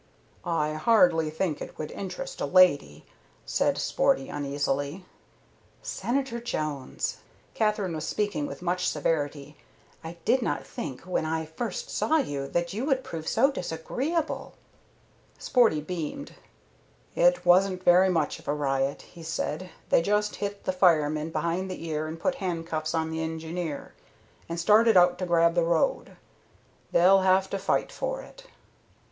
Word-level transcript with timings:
"I 0.43 0.73
hardly 0.73 1.29
think 1.29 1.61
it 1.61 1.77
would 1.77 1.91
interest 1.91 2.41
a 2.41 2.47
lady," 2.47 3.05
said 3.45 3.77
Sporty, 3.77 4.29
uneasily. 4.29 5.05
"Senator 5.83 6.39
Jones," 6.41 7.17
Katherine 7.53 7.93
was 7.93 8.07
speaking 8.07 8.47
with 8.47 8.63
much 8.63 8.87
severity, 8.89 9.57
"I 10.03 10.17
did 10.25 10.41
not 10.41 10.65
think 10.65 11.01
when 11.01 11.27
I 11.27 11.45
first 11.45 11.91
saw 11.91 12.17
you 12.17 12.47
that 12.47 12.73
you 12.73 12.87
could 12.87 13.03
prove 13.03 13.27
so 13.27 13.51
disagreeable." 13.51 14.53
Sporty 15.37 15.81
beamed. 15.81 16.33
"It 17.13 17.45
wasn't 17.45 17.83
very 17.83 18.09
much 18.09 18.39
of 18.39 18.47
a 18.47 18.55
riot," 18.55 19.03
he 19.03 19.21
said. 19.21 19.69
"They 19.89 20.01
just 20.01 20.37
hit 20.37 20.63
the 20.63 20.73
fireman 20.73 21.29
behind 21.29 21.69
the 21.69 21.85
ear 21.87 22.07
and 22.07 22.19
put 22.19 22.33
handcuffs 22.41 22.95
on 22.95 23.11
the 23.11 23.21
engineer, 23.21 23.93
and 24.49 24.59
started 24.59 24.97
out 24.97 25.19
to 25.19 25.27
grab 25.27 25.53
the 25.53 25.61
road. 25.61 26.17
They'll 26.91 27.21
have 27.21 27.51
to 27.51 27.59
fight 27.59 27.91
for 27.91 28.23
it." 28.23 28.45